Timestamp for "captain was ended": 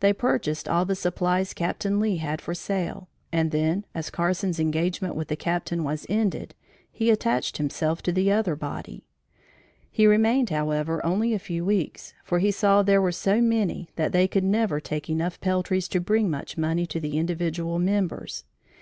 5.36-6.54